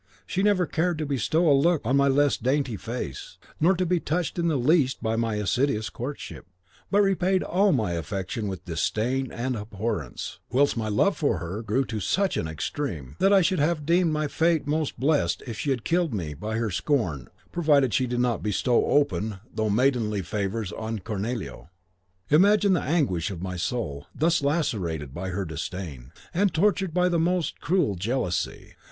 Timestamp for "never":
0.41-0.65